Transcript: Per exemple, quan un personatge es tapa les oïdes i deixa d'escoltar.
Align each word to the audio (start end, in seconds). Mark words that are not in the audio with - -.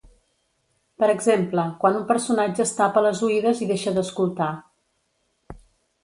Per 1.01 1.09
exemple, 1.15 1.65
quan 1.83 1.99
un 1.99 2.07
personatge 2.11 2.63
es 2.65 2.71
tapa 2.79 3.03
les 3.07 3.21
oïdes 3.27 3.61
i 3.65 3.67
deixa 3.73 3.93
d'escoltar. 3.99 4.49